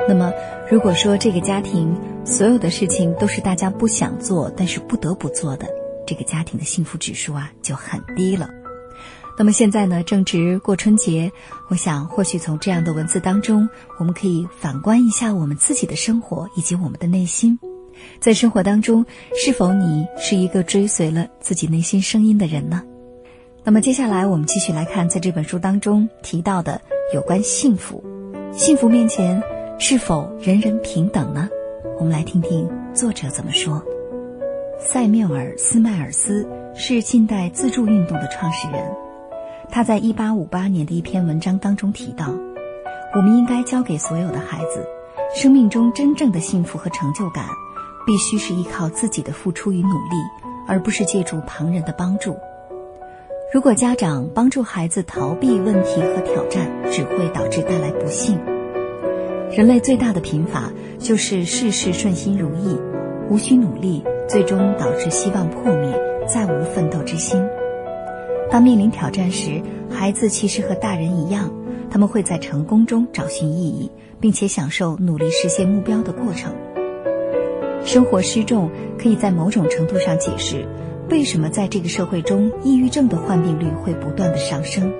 [0.07, 0.31] 那么，
[0.69, 5.67] 如果说这个家庭所有的事情都是大家不想做，但是不得不做的，
[6.05, 8.49] 这个家庭的幸福指数啊就很低了。
[9.37, 11.31] 那么现在呢，正值过春节，
[11.69, 13.69] 我想或许从这样的文字当中，
[13.99, 17.59] 我们可以反观一下我们自己的生活以及我们的内心，
[18.19, 19.05] 在生活当中，
[19.35, 22.81] 是否你是一个追随了自己内心声音的人呢？
[23.67, 26.79] 那么接下来我们继续来看，在这本书当中提到的
[27.13, 28.01] 有关幸福，
[28.53, 29.43] 幸福面前
[29.77, 31.49] 是否人人平等呢？
[31.99, 33.83] 我们来听听作者怎么说。
[34.79, 38.89] 塞缪尔·斯迈尔斯是近代自助运动的创始人。
[39.69, 42.33] 他在一八五八年的一篇文章当中提到，
[43.15, 44.87] 我们应该教给所有的孩子，
[45.35, 47.45] 生命中真正的幸福和成就感，
[48.05, 50.15] 必须是依靠自己的付出与努力，
[50.69, 52.37] 而不是借助旁人的帮助。
[53.53, 58.37] 如果家长帮助孩子逃避问题和挑战，只会导致带来不幸。
[59.49, 60.69] 人类最大的贫乏
[60.99, 62.77] 就是事事顺心如意，
[63.29, 67.41] 无需努力，最终导致希望破灭，再无奋斗之心。
[68.51, 71.49] 当面临挑战时，孩子其实和大人一样，
[71.89, 73.89] 他们会在成功中找寻意义，
[74.19, 76.53] 并且享受努力实现目标的过程。
[77.85, 78.69] 生活失重
[79.01, 80.67] 可以在某种程度上解释，
[81.09, 84.93] 为什么在这个社会中，抑郁症的患病率会不断的上升。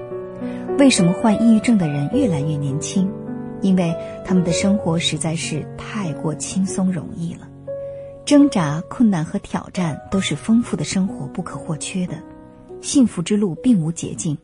[0.79, 3.11] 为什么患抑郁症的人越来越年轻？
[3.61, 3.93] 因为
[4.23, 7.49] 他们的生活实在是太过轻松容易了。
[8.25, 12.23] 挣扎、困难和挑战都是丰富的生活不可或缺的。
[12.81, 14.37] 幸福之路并无捷径，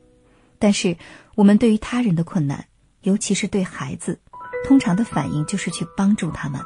[0.60, 0.98] 但是
[1.36, 2.66] 我们对于他人的困难，
[3.04, 4.20] 尤其是对孩子，
[4.68, 6.60] 通常的反应就是去帮助他们。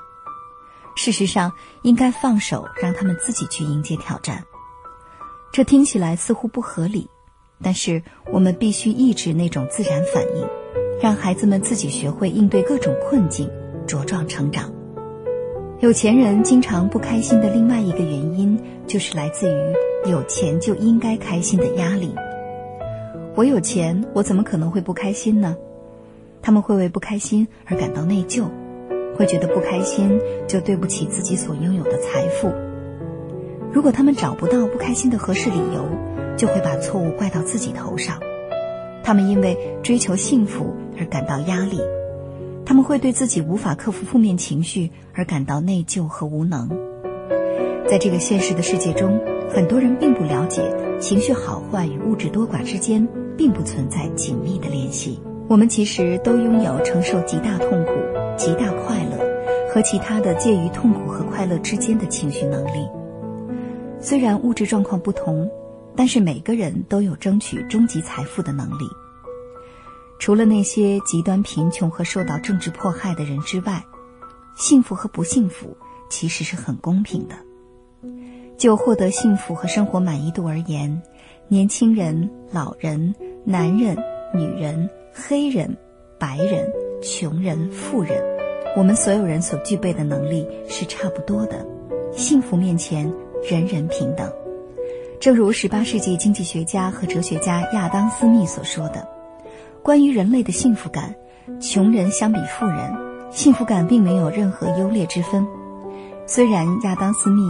[0.95, 1.51] 事实上，
[1.83, 4.43] 应该放手让他们自己去迎接挑战。
[5.57, 7.07] 这听起来似乎不合理，
[7.63, 10.47] 但是我们必须抑制那种自然反应，
[11.01, 13.49] 让孩子们自己学会应对各种困境，
[13.87, 14.71] 茁壮成长。
[15.79, 18.55] 有钱人经常不开心的另外一个原因，
[18.85, 22.13] 就是来自于有钱就应该开心的压力。
[23.33, 25.57] 我有钱，我怎么可能会不开心呢？
[26.39, 28.45] 他们会为不开心而感到内疚，
[29.17, 32.53] 会觉得不开心就对不起自己所拥有的财富。
[33.77, 35.87] 如果他们找不到不开心的合适理由，
[36.35, 38.19] 就会把错误怪到自己头上。
[39.03, 41.79] 他们因为追求幸福而感到压力。
[42.65, 46.67] 他们会对自己无法克服负面情绪而感到内疚和无能。
[47.87, 49.21] 在这个现实的世界中，
[49.53, 50.63] 很多人并不了解
[50.99, 53.07] 情绪好坏与物质多寡之间
[53.37, 55.19] 并不存在紧密的联系。
[55.47, 57.91] 我们其实都拥有承受极大痛苦、
[58.35, 62.87] 极大快乐和其他的介于痛苦和快乐之间的情绪能力。
[64.07, 65.51] 虽然物质状况不同，
[65.93, 68.87] 但是每个人都有争取终极财富的能力。
[70.17, 73.83] 除了那些极端贫穷和受到政治迫害的人之外，
[74.55, 75.75] 幸福和不幸福
[76.09, 77.35] 其实是很公平的。
[78.57, 81.01] 就获得幸福和生活满意度而言，
[81.49, 83.97] 年轻人、老人、男人、
[84.33, 85.75] 女人、黑人、
[86.17, 86.65] 白人、
[87.03, 88.23] 穷人、富人，
[88.77, 91.67] 我们所有人所具备的能力是差不多的。
[92.13, 93.13] 幸福面前，
[93.43, 94.31] 人人平等。
[95.19, 99.07] 正如18世纪经济学家和哲学家亚当·斯密所说的。
[99.81, 101.15] 关于人类的幸福感，
[101.59, 102.93] 穷人相比富人，
[103.31, 105.47] 幸福感并没有任何优劣之分。
[106.25, 107.41] 虽然亚当·斯密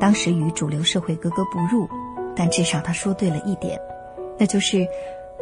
[0.00, 1.88] 当时与主流社会格格不入，
[2.34, 3.80] 但至少他说对了一点，
[4.36, 4.86] 那就是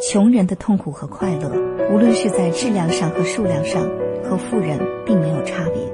[0.01, 1.51] 穷人的痛苦和快乐，
[1.91, 3.83] 无论是在质量上和数量上，
[4.23, 5.94] 和富人并没有差别。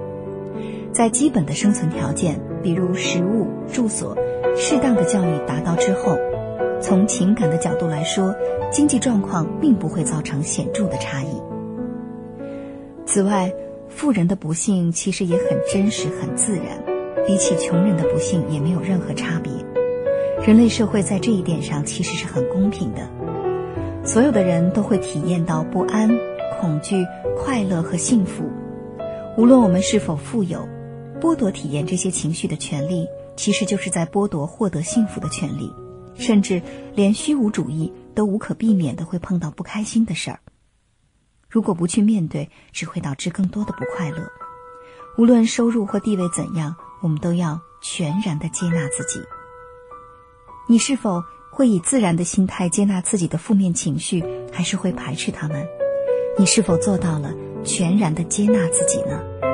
[0.93, 4.17] 在基本的生存条件，比如食物、住所、
[4.57, 6.19] 适当的教育达到之后。
[6.83, 8.35] 从情感的角度来说，
[8.71, 11.27] 经济状况并不会造成显著的差异。
[13.05, 13.53] 此外，
[13.89, 16.83] 富人的不幸其实也很真实、很自然，
[17.27, 19.53] 比起穷人的不幸也没有任何差别。
[20.47, 23.03] 人类社会在这一点上其实是很公平的，
[24.03, 26.09] 所有的人都会体验到不安、
[26.59, 27.05] 恐惧、
[27.37, 28.45] 快乐和幸福。
[29.37, 30.67] 无论我们是否富有，
[31.21, 33.07] 剥夺体验这些情绪的权利，
[33.37, 35.71] 其实就是在剥夺获得幸福的权利。
[36.17, 36.61] 甚至
[36.95, 40.41] 连虚无主义都无可避免的会碰到不开心的事儿。
[41.49, 44.29] 如果不去面对，只会导致更多的不快乐。
[45.17, 49.21] 无论收入或地位怎样，我们都要全然的接纳自己。
[50.69, 55.67] 你是否会以自然的心态接纳自己的负面情绪，还是会排斥他们？
[56.39, 59.50] 你是否做到了全然的接纳自己呢？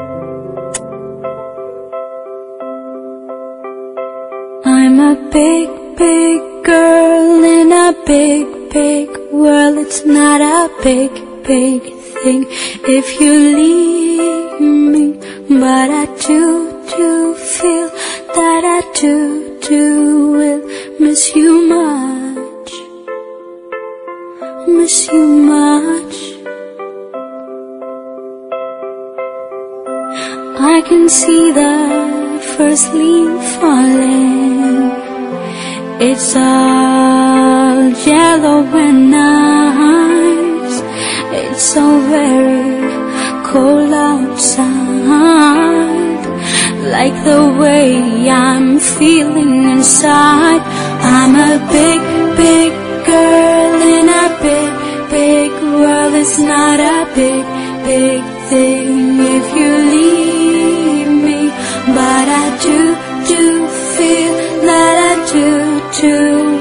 [5.07, 9.79] A big, big girl in a big, big world.
[9.79, 11.13] It's not a big,
[11.45, 11.83] big
[12.13, 12.45] thing
[12.99, 14.61] if you leave
[14.95, 15.07] me.
[15.61, 16.43] But I do,
[16.97, 17.89] do feel
[18.39, 20.63] that I do, do will
[20.99, 22.71] miss you much.
[24.67, 26.17] Miss you much.
[30.75, 32.26] I can see the
[32.57, 34.91] first leaf falling.
[36.01, 40.77] It's all yellow and nice.
[41.41, 42.81] It's so very
[43.45, 45.45] cold outside.
[46.97, 50.63] Like the way I'm feeling inside.
[51.15, 52.01] I'm a big,
[52.43, 52.73] big
[53.11, 54.71] girl in a big,
[55.11, 56.15] big world.
[56.15, 57.45] It's not a big,
[57.85, 60.56] big thing if you leave.
[61.97, 62.79] But I do,
[63.27, 64.33] do feel
[64.69, 65.49] that I do,
[66.03, 66.17] do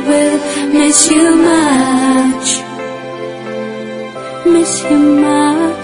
[0.08, 0.38] will
[0.72, 2.48] miss you much.
[4.46, 5.74] Miss you much.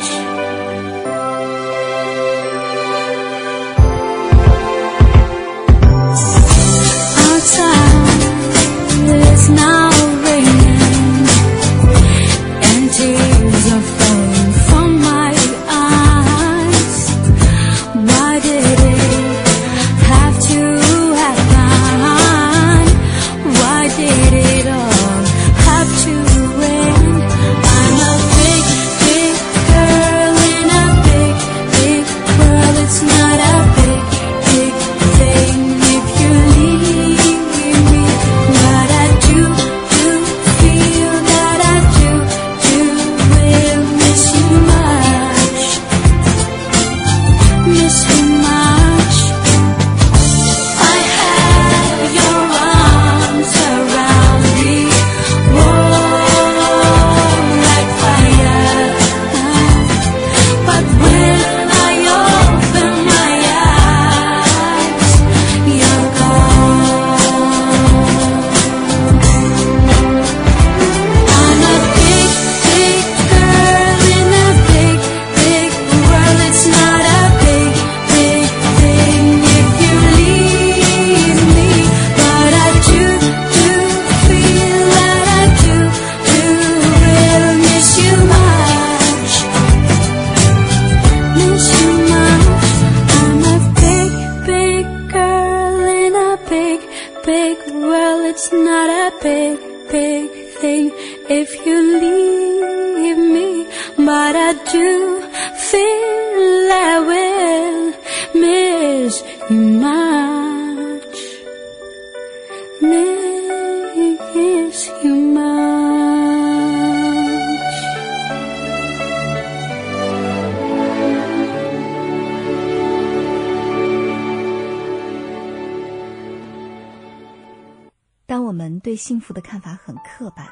[128.84, 130.47] 对幸福的看法很刻板，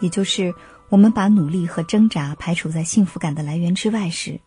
[0.00, 0.54] 也就是
[0.88, 4.40] 我们把努力和挣扎排除在幸福感的来源之外时，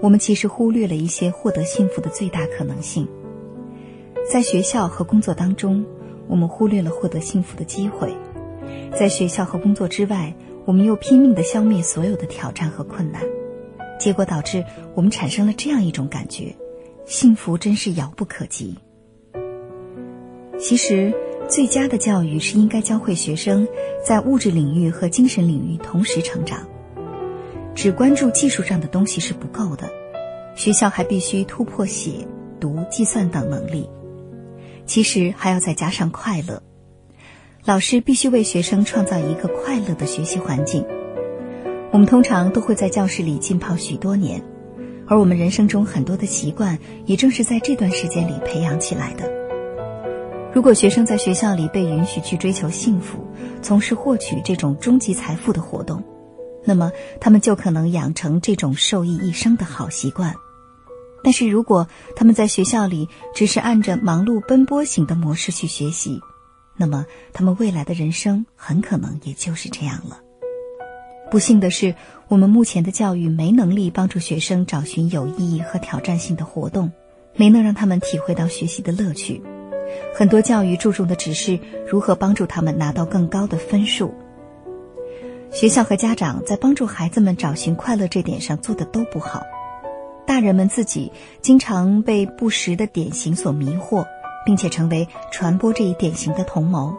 [0.00, 3.08] 我们其实忽略了一些获得幸福的最大可能性。
[4.30, 5.84] 在学校和工作当中，
[6.28, 8.08] 我们忽略了获得幸福的机会；
[8.96, 10.34] 在学校和工作之外，
[10.64, 13.20] 我们又拼命地消灭所有的挑战和困难，
[13.98, 16.54] 结果导致我们产生了这样一种感觉：
[17.04, 18.78] 幸福真是遥不可及。
[20.58, 21.12] 其实，
[21.48, 23.68] 最佳的教育是应该教会学生
[24.02, 26.66] 在物质领域和精神领域同时成长。
[27.74, 29.90] 只关注技术上的东西是不够的，
[30.54, 32.26] 学校还必须突破写、
[32.60, 33.88] 读、计算等能力。
[34.86, 36.62] 其实还要再加上快乐，
[37.64, 40.84] 老师必须为学生创造一个快乐的学习环境。
[41.92, 44.42] 我们通常都会在教室里浸泡许多年，
[45.06, 49.41] 而我们人生中很多的习惯也正是在这段时间里培养起来的。
[50.54, 53.26] 如果学生在学校里被允许去追求幸福，
[53.62, 56.02] 从事获取这种终极财富的活动，
[56.62, 60.34] 那么他们就可能养成这种受益一生的好习惯。
[61.24, 66.20] 但是如果他们在学校里只是按着忙碌奔波型的模式去学习，
[66.76, 70.20] 那么他们未来的人生很可能也就是这样了。
[71.30, 71.94] 不幸的是，
[72.28, 76.92] 我们目前的教育没能力帮助学生找寻有意义和挑战性的活动，
[77.36, 79.40] 没能让他们体会到学习的乐趣。
[80.14, 84.14] 很多教育注重的只是如何帮助他们拿到更高的分数。
[85.50, 89.42] 学校和家长在帮助孩子们找寻快乐这点上做的都不好，
[90.26, 91.12] 大人们自己
[91.42, 94.06] 经常被不实的典型所迷惑，
[94.46, 96.94] 并且成为传播这一典型的同谋。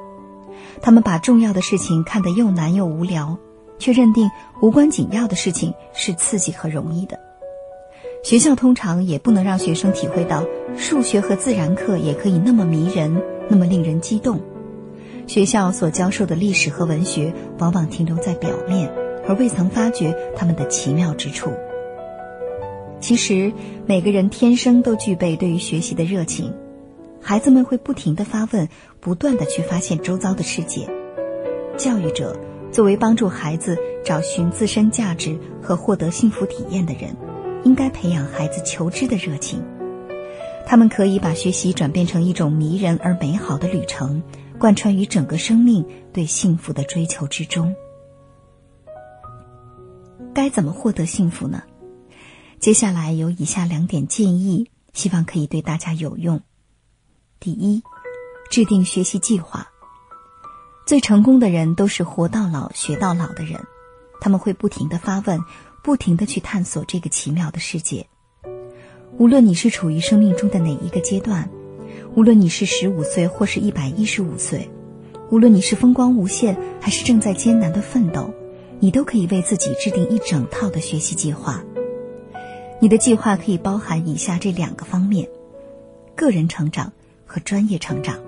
[0.81, 3.37] 他们把重要的事情看得又难又无聊，
[3.79, 4.29] 却认定
[4.61, 7.19] 无关紧要的事情是刺激和容易的。
[8.23, 10.45] 学校通常也不能让学生体会到
[10.77, 14.39] 数学和自然课也可以那么迷人，那么令人激动。
[15.27, 18.89] 学校所教授的历史和文学往往停留在表面，
[19.27, 21.51] 而未曾发掘他们的奇妙之处。
[23.01, 23.51] 其实，
[23.85, 26.53] 每个人天生都具备对于学习的热情。
[27.19, 28.69] 孩子们会不停的发问，
[29.01, 30.87] 不断的去发现周遭的世界。
[31.75, 32.37] 教育者
[32.71, 37.15] 作为帮助孩子找寻自身价值和获得幸福体验的人，
[37.63, 39.63] 应该培养孩子求知的热情。
[40.65, 44.23] 他们可以把学习转变成一种迷人而美好的旅程，
[44.57, 47.75] 贯穿于整个生命对幸福的追求之中。
[50.33, 51.63] 该怎么获得幸福呢？
[52.59, 56.41] 接下来有以下两点建议，希望可以对大家有用。
[57.39, 57.83] 第一，
[58.49, 59.67] 制定学习计划。
[60.85, 63.61] 最成功的人都是活到老学到老的人，
[64.21, 65.39] 他们会不停的发问，
[65.83, 68.07] 不停的去探索这个奇妙的世界。
[69.19, 71.49] 无论你是处于生命中的哪一个阶段，
[72.15, 74.71] 无论你是十五岁或是一百一十五岁，
[75.29, 78.33] 无论你是风光无限还是正在艰难的奋斗，
[78.79, 81.63] 你都可以为自己制定一整套的学习计划。
[82.79, 85.27] 你的计划可以包含以下这两个方面：
[86.15, 86.91] 个人成长。
[87.25, 88.19] 和专业成长，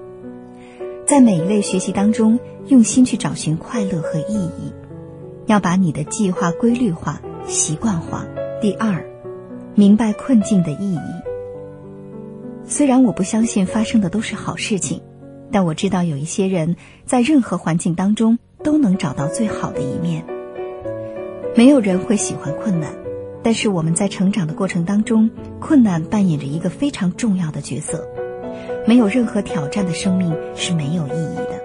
[1.06, 2.40] 在每一类学习当中，
[2.70, 4.74] 用心去找寻快乐和意义，
[5.46, 8.26] 要把你的计划规律化、习惯化。
[8.62, 9.06] 第二，
[9.76, 11.00] 明白困境的意义。
[12.66, 15.02] 虽然我不相信发生的都是好事情，
[15.52, 16.76] 但我知道有一些人
[17.06, 20.26] 在任何环境当中都能找到最好的一面。
[21.56, 22.92] 没有人会喜欢困难，
[23.44, 25.30] 但是我们在成长的过程当中，
[25.60, 28.08] 困难扮演着一个非常重要的角色。
[28.88, 31.62] 没有任何挑战的生命是没有意义的。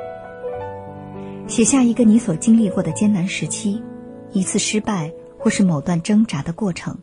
[1.46, 3.82] 写下一个你所经历过的艰难时期，
[4.32, 6.96] 一次失败或是某段挣扎的过程，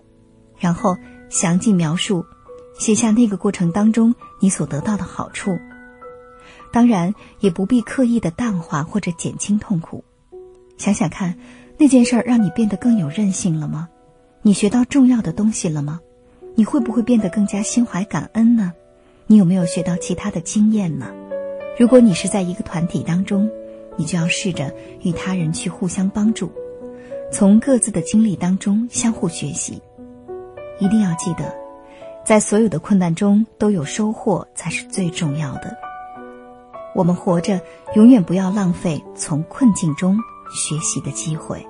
[0.58, 0.96] 然后
[1.28, 2.24] 详尽描述，
[2.80, 5.58] 写下那个过程当中你所得到的好处。
[6.72, 10.04] 当然，也不必刻意的淡化或者减轻痛苦。
[10.78, 11.36] 想想看，
[11.78, 13.90] 那件事儿让你变得更有韧性了吗？
[14.44, 16.00] 你学到重要的东西了吗？
[16.56, 18.72] 你会不会变得更加心怀感恩呢？
[19.26, 21.12] 你有没有学到其他的经验呢？
[21.80, 23.50] 如果你是在一个团体当中，
[23.96, 26.52] 你就要试着与他人去互相帮助，
[27.32, 29.82] 从各自的经历当中相互学习。
[30.80, 31.54] 一定要记得，
[32.24, 35.76] 在所有的困难中都有收获才是最重要的。
[36.96, 37.60] 我们活着，
[37.96, 40.18] 永远不要浪费从困境中
[40.52, 41.66] 学习的机会。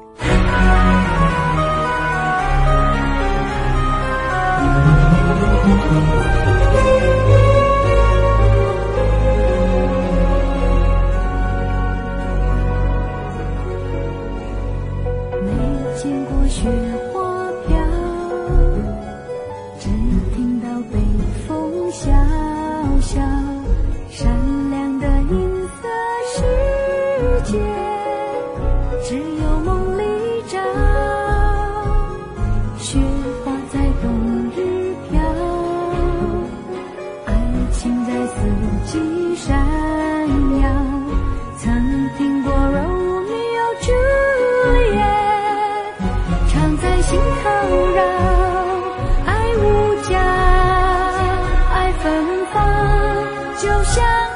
[53.98, 54.27] 小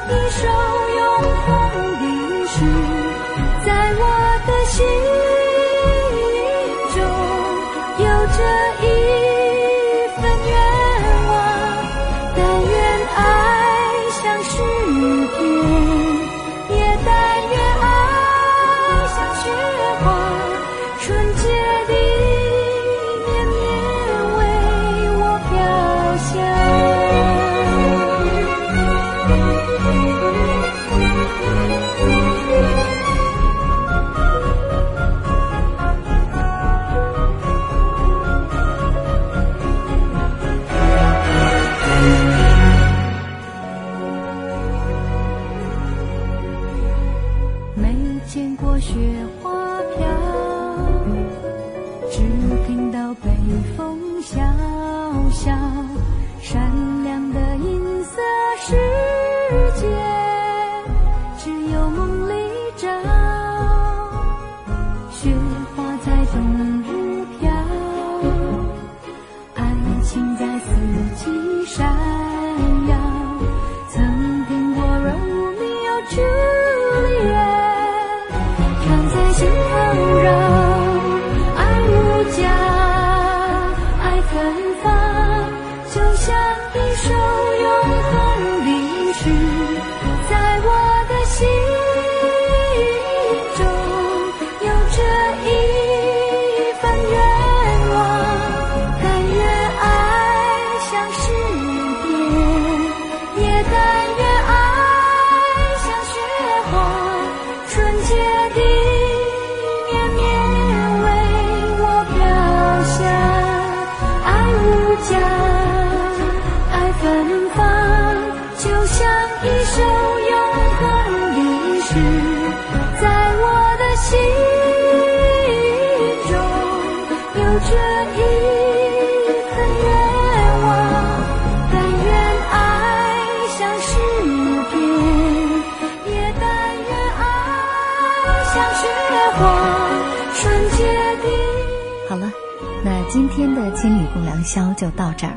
[143.42, 145.36] 今天的千里共良宵就到这儿。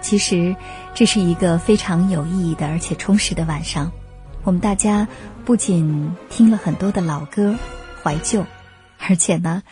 [0.00, 0.56] 其实，
[0.94, 3.92] 这是一个非常有意义的而且充实的晚上。
[4.44, 5.06] 我们大家
[5.44, 7.54] 不仅听了很多的老歌，
[8.02, 8.46] 怀旧，
[8.98, 9.62] 而且呢，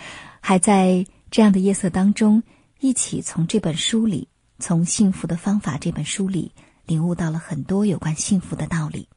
[0.41, 2.43] 还在这样的夜色当中，
[2.79, 6.53] 一起从这本书里，从《幸福的方法》这本书里，
[6.85, 9.09] 领悟到了很多有关幸福的道理。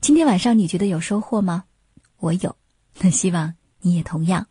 [0.00, 1.64] 今天晚上你觉得有收获吗？
[2.20, 2.54] 我有，
[3.00, 4.46] 那希望你也同样。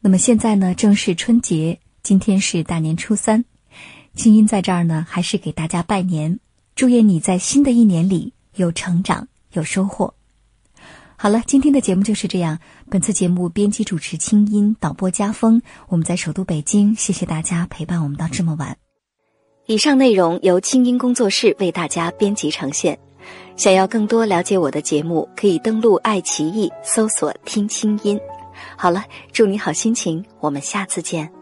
[0.00, 3.44] 那么现在呢，正是春节，今天是大年初三，
[4.14, 6.38] 清音在这儿呢，还是给大家拜年，
[6.76, 10.14] 祝愿你在新的一年里有成长，有收获。
[11.16, 12.60] 好了，今天的节目就是这样。
[12.88, 18.76] 本次节目编辑主持清音，导播家风，我们在首都北京，谢谢大家陪伴我们到这么晚。
[19.66, 22.96] 以上内容由清音工作室为大家编辑呈现。
[23.56, 28.16] 想要更多了解我的节目，可以登录爱奇艺搜索“听清音”。
[28.78, 29.02] 好了，
[29.32, 31.35] 祝你好心情，我们下次见。